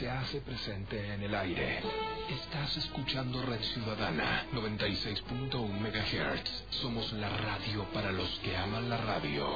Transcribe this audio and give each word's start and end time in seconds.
se 0.00 0.10
hace 0.10 0.40
presente 0.40 1.12
en 1.12 1.22
el 1.22 1.34
aire. 1.34 1.82
Estás 2.30 2.74
escuchando 2.78 3.42
Red 3.42 3.60
Ciudadana 3.60 4.46
96.1 4.50 5.52
MHz. 5.52 6.64
Somos 6.70 7.12
la 7.12 7.28
radio 7.28 7.84
para 7.92 8.10
los 8.10 8.30
que 8.38 8.56
aman 8.56 8.88
la 8.88 8.96
radio. 8.96 9.46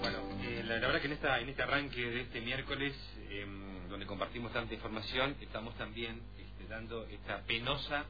Bueno, 0.00 0.18
eh, 0.42 0.62
la, 0.64 0.74
verdad 0.76 1.00
que 1.02 1.06
en, 1.08 1.12
esta, 1.12 1.38
en 1.38 1.50
este 1.50 1.62
arranque 1.62 2.00
de 2.00 2.20
este 2.22 2.40
miércoles, 2.40 2.94
em, 3.28 3.86
donde 3.90 4.06
compartimos 4.06 4.54
tanta 4.54 4.72
información, 4.72 5.36
estamos 5.42 5.76
también 5.76 6.22
este, 6.38 6.66
dando 6.66 7.04
esta 7.08 7.42
penosa 7.42 8.06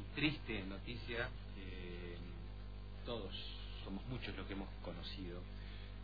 y 0.00 0.14
triste 0.14 0.62
noticia. 0.62 1.28
eh, 1.58 2.16
todos, 3.04 3.34
somos 3.84 4.02
muchos 4.06 4.34
los 4.34 4.46
que 4.46 4.54
hemos 4.54 4.68
conocido 4.82 5.42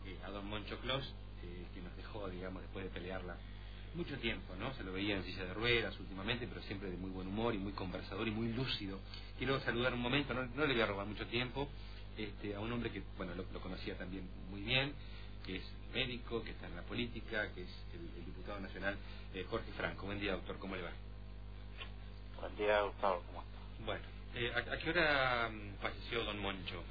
eh, 0.09 0.19
a 0.25 0.29
don 0.29 0.47
Moncho 0.47 0.77
Clos, 0.79 1.13
eh, 1.43 1.65
que 1.73 1.81
nos 1.81 1.95
dejó, 1.95 2.27
digamos, 2.29 2.61
después 2.61 2.85
de 2.85 2.91
pelearla 2.91 3.37
mucho 3.95 4.17
tiempo, 4.19 4.55
¿no? 4.55 4.73
Se 4.75 4.83
lo 4.83 4.93
veía 4.93 5.15
en 5.15 5.23
silla 5.23 5.45
de 5.45 5.53
ruedas 5.53 5.99
últimamente, 5.99 6.47
pero 6.47 6.61
siempre 6.63 6.89
de 6.91 6.97
muy 6.97 7.09
buen 7.09 7.27
humor 7.27 7.55
y 7.55 7.57
muy 7.57 7.73
conversador 7.73 8.27
y 8.27 8.31
muy 8.31 8.53
lúcido. 8.53 8.99
Quiero 9.37 9.59
saludar 9.61 9.93
un 9.93 10.01
momento, 10.01 10.33
no, 10.33 10.45
no 10.45 10.65
le 10.65 10.73
voy 10.73 10.81
a 10.81 10.85
robar 10.85 11.07
mucho 11.07 11.25
tiempo, 11.27 11.67
este, 12.17 12.55
a 12.55 12.59
un 12.59 12.71
hombre 12.71 12.91
que, 12.91 13.01
bueno, 13.17 13.33
lo, 13.35 13.45
lo 13.51 13.61
conocía 13.61 13.97
también 13.97 14.29
muy 14.49 14.61
bien, 14.61 14.93
que 15.45 15.57
es 15.57 15.63
médico, 15.93 16.43
que 16.43 16.51
está 16.51 16.67
en 16.67 16.75
la 16.75 16.83
política, 16.83 17.51
que 17.53 17.63
es 17.63 17.69
el, 17.93 18.19
el 18.19 18.25
diputado 18.25 18.59
nacional 18.59 18.97
eh, 19.33 19.45
Jorge 19.49 19.71
Franco. 19.73 20.05
Buen 20.05 20.19
día, 20.19 20.33
doctor, 20.33 20.57
¿cómo 20.59 20.75
le 20.75 20.83
va? 20.83 20.91
Buen 22.39 22.55
día, 22.55 22.81
Gustavo, 22.81 23.23
¿cómo 23.27 23.41
estás? 23.41 23.85
Bueno, 23.85 24.03
eh, 24.35 24.51
¿a, 24.53 24.73
a 24.73 24.77
qué 24.77 24.89
hora 24.89 25.49
mm, 25.49 25.81
falleció 25.81 26.23
don 26.25 26.39
Moncho? 26.39 26.83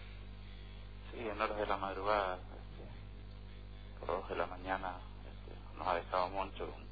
Sí, 1.12 1.20
en 1.20 1.40
horas 1.40 1.56
de 1.56 1.66
la 1.66 1.76
madrugada, 1.76 2.36
este, 2.36 4.00
por 4.00 4.08
dos 4.08 4.28
de 4.28 4.36
la 4.36 4.46
mañana, 4.68 4.98
este, 5.24 5.78
nos 5.78 5.88
ha 5.88 5.94
dejado 5.96 6.28
Moncho, 6.30 6.64
un- 6.66 6.88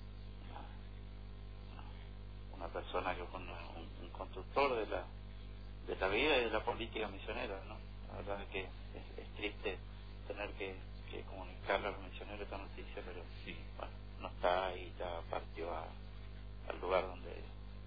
una, 2.56 2.68
persona 2.68 3.14
que 3.16 3.24
fue 3.26 3.40
un, 3.40 3.48
un- 3.50 4.04
un 4.04 4.10
constructor 4.12 4.76
de 4.76 4.86
la, 4.86 5.04
de 5.86 5.96
la 5.96 6.08
vida 6.08 6.38
y 6.38 6.44
de 6.44 6.50
la 6.50 6.64
política 6.64 7.08
misionera, 7.08 7.62
¿no? 7.66 7.78
La 8.08 8.16
verdad 8.18 8.42
es 8.42 8.48
que 8.50 8.60
es, 8.62 9.18
es 9.18 9.34
triste 9.36 9.78
tener 10.28 10.50
que, 10.54 10.76
que 11.10 11.22
comunicarle 11.24 11.88
a 11.88 11.92
los 11.92 12.02
misioneros 12.02 12.42
esta 12.42 12.58
noticia, 12.58 13.02
pero 13.06 13.22
Sí. 13.44 13.56
bueno, 13.78 13.92
no 14.20 14.28
está 14.28 14.76
y 14.76 14.94
ya 14.98 15.20
partió 15.30 15.74
a- 15.74 15.88
al 16.68 16.80
lugar 16.80 17.06
donde, 17.06 17.34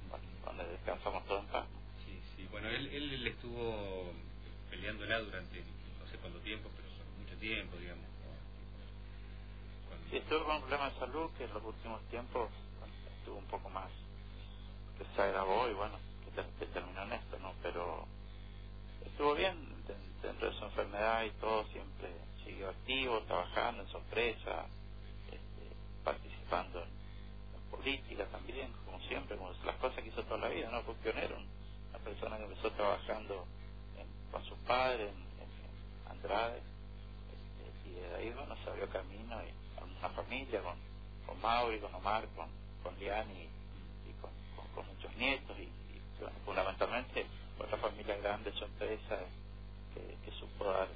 bueno, 0.09 0.25
donde 0.45 0.67
descansamos 0.69 1.25
todos 1.27 1.41
en 1.45 1.51
paz. 1.51 1.67
¿no? 1.69 1.79
Sí, 2.05 2.21
sí. 2.37 2.47
Bueno, 2.51 2.69
él, 2.69 2.87
él, 2.87 3.13
él 3.13 3.27
estuvo 3.27 4.13
peleándola 4.69 5.19
durante 5.21 5.61
no 5.99 6.07
sé 6.11 6.17
cuánto 6.19 6.39
tiempo, 6.41 6.69
pero 6.75 6.89
mucho 7.19 7.37
tiempo, 7.39 7.77
digamos. 7.77 8.05
Sí, 10.09 10.17
estuve 10.17 10.43
con 10.45 10.55
un 10.57 10.61
problema 10.61 10.89
de 10.91 10.99
salud 10.99 11.31
que 11.37 11.45
en 11.45 11.53
los 11.53 11.63
últimos 11.63 12.01
tiempos 12.09 12.49
estuvo 13.19 13.37
un 13.37 13.47
poco 13.47 13.69
más, 13.69 13.91
que 14.97 15.05
se 15.15 15.21
agravó 15.23 15.69
y 15.69 15.73
bueno, 15.75 15.99
que, 16.25 16.31
que 16.59 16.67
terminó 16.73 17.03
en 17.03 17.13
esto, 17.13 17.39
¿no? 17.39 17.53
Pero 17.63 18.07
estuvo 19.05 19.35
bien 19.35 19.85
de- 19.87 20.27
dentro 20.27 20.49
de 20.51 20.57
su 20.57 20.65
enfermedad 20.65 21.25
y 21.25 21.31
todo, 21.41 21.65
siempre 21.69 22.13
siguió 22.45 22.69
activo, 22.69 23.21
trabajando 23.23 23.83
en 23.83 23.89
su 23.89 23.97
empresa, 23.97 24.67
este, 25.27 25.75
participando 26.03 26.83
en, 26.83 26.89
política 27.71 28.25
también, 28.27 28.73
como 28.85 28.99
siempre, 29.01 29.37
como 29.37 29.51
las 29.65 29.77
cosas 29.77 30.03
que 30.03 30.09
hizo 30.09 30.23
toda 30.25 30.39
la 30.39 30.49
vida, 30.49 30.69
¿no? 30.71 30.83
Fue 30.83 30.95
pionero, 30.95 31.37
una 31.89 31.99
persona 31.99 32.37
que 32.37 32.43
empezó 32.45 32.71
trabajando 32.73 33.45
en- 33.97 34.31
con 34.31 34.43
sus 34.45 34.57
padres, 34.59 35.11
en, 35.13 36.11
Andrade, 36.11 36.59
este, 37.17 37.89
y 37.89 37.93
de 37.93 38.15
ahí 38.15 38.31
bueno 38.31 38.55
se 38.63 38.69
abrió 38.71 38.89
camino 38.89 39.41
y 39.43 39.58
familia 40.49 40.61
con, 40.63 40.77
con 41.27 41.41
Mauri, 41.41 41.79
con 41.79 41.95
Omar, 41.95 42.27
con, 42.35 42.49
con 42.83 42.97
Liani 42.99 43.33
y, 43.43 44.09
y 44.09 44.13
con, 44.21 44.31
con- 44.55 44.67
con 44.75 44.87
muchos 44.87 45.15
nietos 45.17 45.57
y, 45.59 45.63
y, 45.63 46.01
bueno, 46.19 46.35
fundamentalmente 46.45 47.25
otra 47.59 47.77
familia 47.77 48.17
grande, 48.17 48.51
su 48.53 48.65
empresa 48.65 49.19
que, 49.93 50.17
que 50.25 50.31
supo 50.39 50.65
dar 50.65 50.87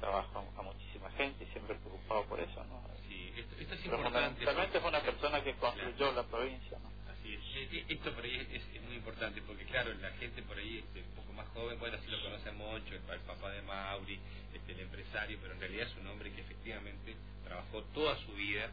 trabajo 0.00 0.38
a, 0.56 0.60
a 0.60 0.62
muchísima 0.62 1.10
gente 1.12 1.44
y 1.44 1.46
siempre 1.48 1.76
preocupado 1.76 2.24
por 2.26 2.40
eso, 2.40 2.64
¿no? 2.64 2.82
Sí, 3.08 3.32
esto, 3.36 3.56
esto 3.58 3.74
es 3.74 3.80
Pero 3.82 3.96
importante. 3.98 4.46
fundamentalmente 4.46 4.80
fue 4.80 4.88
una 4.90 5.02
persona 5.02 5.42
que 5.44 5.54
construyó 5.56 5.96
Claro. 5.96 6.12
la 6.14 6.24
provincia, 6.24 6.78
¿no? 6.80 6.90
Así 7.12 7.34
es. 7.34 7.40
Eh, 7.56 7.68
eh, 7.72 7.86
Esto 7.90 8.12
por 8.14 8.24
ahí 8.24 8.36
es, 8.36 8.48
es- 8.62 8.74
es 8.76 8.82
muy 8.82 8.96
importante 8.96 9.42
porque, 9.42 9.64
claro, 9.66 9.94
la 9.94 10.10
gente 10.12 10.42
por 10.42 10.58
ahí 10.58 10.78
este, 10.78 11.02
un 11.02 11.14
poco 11.16 11.32
más 11.34 11.48
joven, 11.50 11.78
bueno, 11.80 11.98
sí 12.04 12.10
lo 12.10 12.22
conoce 12.22 12.48
a 12.48 12.52
Moncho, 12.52 12.94
el, 12.94 13.02
el 13.10 13.20
papá 13.20 13.50
de 13.50 13.62
Mauri, 13.62 14.20
este, 14.54 14.72
el 14.72 14.80
empresario, 14.80 15.38
pero 15.42 15.54
en 15.54 15.60
realidad 15.60 15.88
es 15.88 15.96
un 15.96 16.06
hombre 16.08 16.32
que 16.32 16.40
efectivamente 16.42 17.16
trabajó 17.44 17.82
toda 17.94 18.16
su 18.26 18.32
vida 18.34 18.70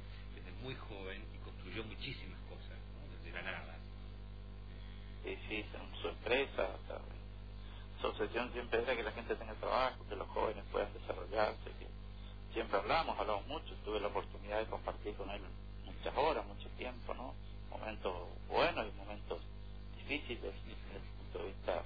muy 0.62 0.76
joven 0.76 1.24
y 1.34 1.38
construyó 1.40 1.84
muchísimas 1.86 2.40
cosas, 2.50 2.78
¿no? 2.94 3.18
desde 3.18 3.32
la 3.32 3.42
nada. 3.42 3.76
Sí, 5.24 5.38
sí, 5.50 5.66
o 5.68 5.72
sea, 6.56 7.02
su 8.02 8.08
obsesión 8.08 8.52
siempre 8.54 8.82
era 8.84 8.96
que 8.96 9.04
la 9.04 9.12
gente 9.12 9.36
tenga 9.36 9.54
trabajo, 9.56 10.06
que 10.08 10.16
los 10.16 10.28
jóvenes 10.30 10.64
puedan 10.72 10.94
desarrollarse, 10.94 11.64
que 11.80 11.88
siempre 12.54 12.78
hablamos, 12.78 13.18
hablamos 13.18 13.48
mucho, 13.48 13.74
tuve 13.84 14.00
la 14.00 14.08
oportunidad 14.08 14.60
de 14.60 14.68
compartir 14.68 15.16
con 15.16 15.30
él 15.32 15.42
muchas 15.86 16.16
horas, 16.18 16.46
mucho 16.46 16.70
tiempo, 16.78 17.14
¿no? 17.14 17.34
Momentos 17.70 18.14
buenos 18.48 18.86
y 18.88 18.98
momentos 18.98 19.42
difíciles 19.98 20.42
desde 20.42 20.98
el 20.98 21.04
punto 21.18 21.40
de 21.40 21.46
vista 21.46 21.84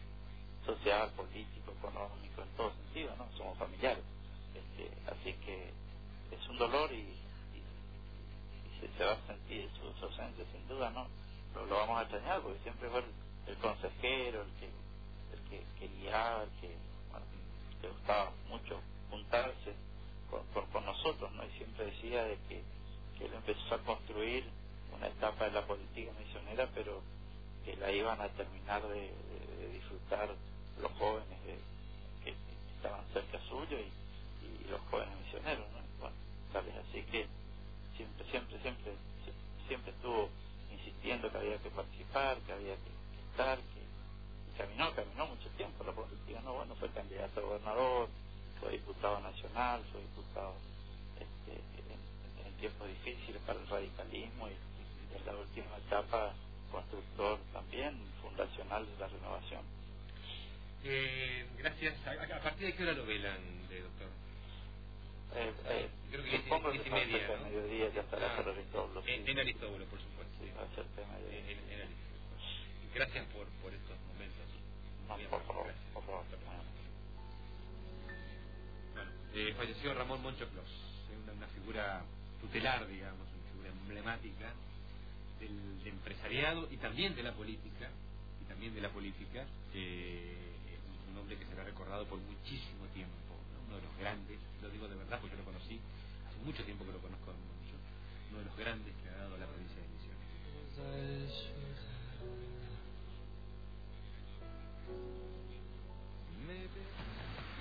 social, 0.65 1.09
político, 1.11 1.71
económico, 1.71 2.41
en 2.41 2.49
todo 2.57 2.71
sentido, 2.71 3.15
¿no? 3.15 3.31
Somos 3.37 3.57
familiares. 3.57 4.03
Este, 4.53 4.91
así 5.09 5.33
que 5.45 5.71
es 6.31 6.47
un 6.49 6.57
dolor 6.57 6.91
y 6.91 7.07
se, 8.99 9.05
va 9.05 9.13
a 9.13 9.27
sentir 9.27 9.71
su, 9.79 9.93
su 9.99 10.13
sin 10.53 10.67
duda, 10.69 10.91
¿no? 10.91 11.07
Lo, 11.55 11.67
vamos 11.77 11.99
a 11.99 12.03
extrañar 12.03 12.41
porque 12.43 12.59
siempre 12.61 12.89
fue 12.91 13.01
el, 13.47 13.57
consejero, 13.59 14.43
el 14.43 14.53
que, 14.59 14.67
el 15.33 15.41
que, 15.49 15.67
que 15.79 15.89
guiaba, 16.01 16.43
el 16.45 16.51
que, 16.61 16.77
bueno, 17.11 17.27
le 17.83 17.89
gustaba 17.89 18.33
mucho 18.49 18.81
juntarse 19.11 19.75
con, 20.31 20.45
con, 20.53 20.67
con 20.67 20.85
nosotros, 20.85 21.31
¿no? 21.33 21.45
Y 21.45 21.51
siempre 21.53 21.87
decía 21.87 22.25
de 22.25 22.37
que, 22.49 22.63
que 23.19 23.25
él 23.27 23.35
empezó 23.35 23.75
a 23.75 23.79
construir 23.83 24.45
una 24.95 25.07
etapa 25.09 25.45
de 25.45 25.51
la 25.53 25.67
política 25.67 26.13
misionera, 26.19 26.69
pero 26.75 27.03
que 27.65 27.77
la 27.77 27.91
iban 27.91 28.21
a 28.21 28.29
terminar 28.29 28.83
de, 28.87 29.01
de- 29.13 29.57
de 29.57 29.69
disfrutar 29.73 30.35
los 30.81 30.91
jóvenes 30.93 31.43
de- 31.45 31.59
había 41.59 41.63
que 41.63 41.71
participar, 41.71 42.39
que 42.41 42.53
había 42.53 42.75
que, 42.77 42.91
estar, 43.31 43.59
que 43.59 44.03
caminó, 44.57 44.95
caminó 44.95 45.27
mucho 45.27 45.49
tiempo 45.57 45.83
la 45.85 45.93
política, 45.93 46.41
no, 46.43 46.55
bueno, 46.55 46.75
fue 46.77 46.89
candidato 46.91 47.41
a 47.41 47.43
gobernador, 47.43 48.09
fue 48.61 48.71
diputado 48.73 49.21
nacional, 49.21 49.83
fue 49.91 50.01
diputado 50.01 50.55
este, 51.19 51.53
en, 51.93 52.47
en 52.47 52.57
tiempos 52.59 52.87
difíciles 52.89 53.41
para 53.43 53.59
el 53.59 53.67
radicalismo 53.67 54.49
y, 54.49 54.53
en 55.15 55.25
la 55.27 55.35
última 55.37 55.77
etapa 55.77 56.35
constructor 56.71 57.39
también 57.53 57.99
fundacional 58.21 58.85
de 58.87 58.97
la 58.99 59.07
renovación. 59.09 59.65
Eh, 60.83 61.47
gracias. 61.57 61.95
¿A, 62.07 62.11
a 62.37 62.41
partir 62.43 62.67
de 62.67 62.75
qué 62.75 62.83
hora 62.83 62.93
lo 62.93 63.05
velan, 63.05 63.67
de 63.69 63.81
doctor? 63.81 64.09
Eh, 65.35 65.53
eh, 65.67 65.89
Creo 66.11 66.23
que 66.23 66.29
diez- 66.31 66.43
que 66.43 66.71
diez 66.71 66.87
y 66.87 66.91
media, 66.91 67.37
¿no? 67.37 67.43
mediodía 67.45 67.89
ya 67.93 68.01
estará 68.01 68.33
Ah, 68.33 68.37
por 68.43 68.53
Aristóbulo. 68.53 69.03
sí. 69.03 69.11
En, 69.11 69.29
en 69.29 69.39
Aristóbulo, 69.39 69.85
por 69.87 69.99
supuesto. 70.01 70.33
Sí, 70.41 70.51
va 70.57 70.63
a 70.63 70.75
ser 70.75 70.85
tema 70.95 71.17
de 71.19 71.39
En- 71.39 71.49
en- 71.49 71.71
en 71.73 71.81
Aristóbulo. 71.81 71.99
Gracias 72.99 73.25
por, 73.31 73.47
por 73.63 73.71
estos 73.73 73.95
momentos. 74.11 74.43
No, 75.07 75.15
por 75.31 75.39
favor, 75.47 75.63
gracias. 75.71 75.87
por 75.93 76.03
favor. 76.03 76.25
Bueno, 78.93 79.11
eh, 79.35 79.53
falleció 79.55 79.93
Ramón 79.93 80.21
Moncho 80.21 80.45
Clos, 80.49 80.67
eh, 80.67 81.15
una, 81.23 81.31
una 81.31 81.47
figura 81.47 82.03
tutelar, 82.41 82.85
digamos, 82.89 83.23
una 83.23 83.51
figura 83.53 83.69
emblemática 83.69 84.51
del, 85.39 85.79
del 85.79 85.93
empresariado 85.93 86.67
y 86.69 86.75
también 86.75 87.15
de 87.15 87.23
la 87.23 87.31
política, 87.31 87.87
y 88.43 88.45
también 88.49 88.75
de 88.75 88.81
la 88.81 88.89
política, 88.89 89.47
eh, 89.73 90.75
un 91.09 91.19
hombre 91.19 91.37
que 91.37 91.45
será 91.45 91.63
recordado 91.63 92.03
por 92.05 92.19
muchísimo 92.19 92.83
tiempo, 92.93 93.15
¿no? 93.55 93.63
uno 93.67 93.75
de 93.77 93.81
los 93.87 93.97
grandes, 93.97 94.37
lo 94.61 94.69
digo 94.71 94.89
de 94.89 94.97
verdad 94.97 95.21
porque 95.21 95.37
yo 95.37 95.39
lo 95.39 95.45
conocí, 95.45 95.79
hace 96.27 96.43
mucho 96.43 96.65
tiempo 96.65 96.83
que 96.83 96.91
lo 96.91 96.99
conozco 96.99 97.31
a 97.31 97.33
don 97.33 97.47
Moncho, 97.47 97.79
uno 98.31 98.39
de 98.39 98.45
los 98.51 98.57
grandes 98.57 98.93
que 99.01 99.07
ha 99.07 99.23
dado 99.23 99.37
la 99.37 99.47
provincia 99.47 99.79
de 99.79 99.87
Misiones. 99.87 100.19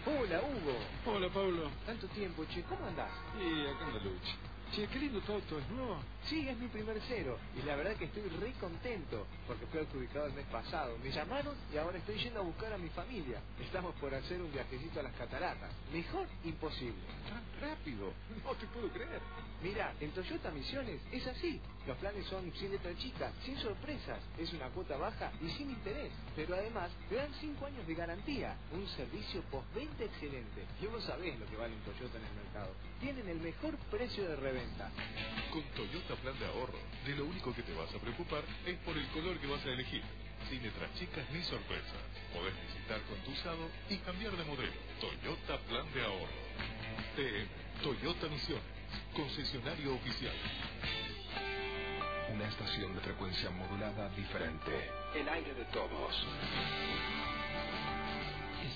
Hola, 0.07 0.41
Hugo. 0.41 0.77
Hola, 1.07 1.29
Pablo. 1.29 1.71
Tanto 1.85 2.07
tiempo, 2.09 2.45
che. 2.47 2.63
¿Cómo 2.63 2.87
andás? 2.87 3.11
Y 3.39 3.67
acá 3.67 3.87
anda 3.87 3.99
Luchi. 4.01 4.35
Che, 4.73 4.87
qué 4.87 4.99
lindo 4.99 5.21
tu 5.21 5.33
auto, 5.33 5.59
¿es 5.59 5.69
nuevo? 5.71 5.99
Sí, 6.25 6.47
es 6.47 6.57
mi 6.59 6.69
primer 6.69 7.01
cero. 7.09 7.39
Y 7.59 7.63
la 7.63 7.75
verdad 7.75 7.97
que 7.97 8.05
estoy 8.05 8.23
re 8.41 8.53
contento 8.61 9.27
porque 9.47 9.67
fue 9.67 9.81
adjudicado 9.81 10.27
el 10.27 10.35
mes 10.35 10.45
pasado. 10.47 10.99
Me 11.03 11.11
llamaron 11.11 11.55
y 11.73 11.79
ahora 11.79 11.97
estoy 11.97 12.19
yendo 12.19 12.41
a 12.41 12.43
buscar 12.43 12.73
a 12.75 12.79
mi 12.79 12.91
familia. 12.91 13.41
Estamos 13.59 13.95
por 13.95 14.15
hacer 14.15 14.41
un 14.41 14.53
viajecito 14.53 15.01
a 15.01 15.05
las 15.05 15.15
cataratas. 15.15 15.71
Mejor 15.93 16.27
imposible. 16.45 17.01
Tan 17.29 17.43
rápido. 17.61 18.13
No 18.45 18.55
te 18.57 18.67
puedo 18.67 18.89
creer. 18.91 19.21
Mira, 19.63 19.95
en 20.01 20.11
Toyota 20.11 20.51
Misiones 20.51 21.01
es 21.13 21.27
así. 21.27 21.61
Los 21.89 21.97
planes 21.97 22.27
son 22.27 22.53
sin 22.53 22.71
letra 22.71 22.95
chica, 22.99 23.33
sin 23.47 23.57
sorpresas. 23.57 24.21
Es 24.37 24.53
una 24.53 24.69
cuota 24.69 24.99
baja 24.99 25.33
y 25.41 25.49
sin 25.57 25.71
interés. 25.71 26.13
Pero 26.37 26.55
además 26.55 26.91
te 27.09 27.15
dan 27.15 27.33
5 27.41 27.65
años 27.65 27.87
de 27.87 27.95
garantía. 27.95 28.55
Un 28.73 28.87
servicio 28.89 29.41
postventa 29.51 30.05
excelente. 30.05 30.67
Y 30.83 30.87
vos 30.87 31.03
sabés 31.03 31.39
lo 31.41 31.47
que 31.47 31.57
vale 31.57 31.75
un 31.75 31.81
Toyota 31.81 32.19
en 32.19 32.27
el 32.27 32.35
mercado. 32.45 32.75
Tienen 33.01 33.27
el 33.31 33.41
mejor 33.41 33.75
precio 33.91 34.29
de 34.29 34.37
reventa. 34.37 34.91
Con 35.51 35.63
Toyota 35.73 36.15
Plan 36.17 36.39
de 36.39 36.45
Ahorro, 36.45 36.79
de 37.07 37.17
lo 37.17 37.25
único 37.25 37.55
que 37.55 37.63
te 37.63 37.73
vas 37.73 37.89
a 37.95 37.99
preocupar 37.99 38.45
es 38.67 38.77
por 38.81 38.95
el 38.95 39.09
color 39.09 39.39
que 39.41 39.47
vas 39.47 39.65
a 39.65 39.71
elegir. 39.71 40.03
Sin 40.51 40.63
letras 40.63 40.93
chicas 40.99 41.25
ni 41.33 41.41
sorpresas. 41.41 42.05
Podés 42.35 42.53
visitar 42.69 43.01
con 43.09 43.17
tu 43.25 43.31
usado 43.31 43.65
y 43.89 43.97
cambiar 44.05 44.37
de 44.37 44.45
modelo. 44.45 44.73
Toyota 45.01 45.57
Plan 45.65 45.91
de 45.95 46.05
Ahorro. 46.05 46.37
TM, 47.17 47.83
Toyota 47.83 48.29
Misiones, 48.29 48.63
concesionario 49.15 49.95
oficial. 49.95 50.37
Una 52.39 52.47
estación 52.47 52.95
de 52.95 53.01
frecuencia 53.01 53.51
modulada 53.51 54.09
diferente. 54.11 54.71
El 55.13 55.29
aire 55.29 55.55
de 55.55 55.65
todos. 55.65 56.25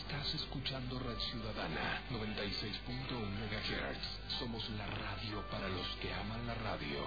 Estás 0.00 0.35
escuchando 0.35 0.99
Red 0.99 1.20
Ciudadana 1.31 2.03
96.1 2.11 3.23
MHz. 3.23 4.35
Somos 4.41 4.69
la 4.70 4.87
radio 4.87 5.47
para 5.49 5.69
los 5.69 5.87
que 6.00 6.12
aman 6.12 6.44
la 6.44 6.55
radio. 6.55 7.06